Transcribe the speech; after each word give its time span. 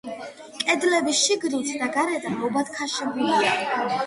კედლები 0.61 1.13
შიგნით 1.19 1.69
და 1.83 1.91
გარედან 1.99 2.41
მობათქაშებულია. 2.41 3.55